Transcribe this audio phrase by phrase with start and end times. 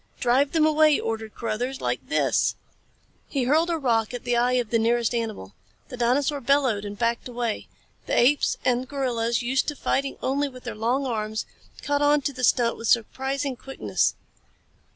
[0.19, 1.79] "Drive them away!" ordered Carruthers.
[1.79, 2.55] "Like this!"
[3.29, 5.53] He hurled a rock at the eye of the nearest animal.
[5.89, 7.67] The dinosaur bellowed and backed away.
[8.07, 11.45] The apes, and gorillas, used to fighting only with their long arms,
[11.83, 14.15] caught on to the stunt with surprising quickness.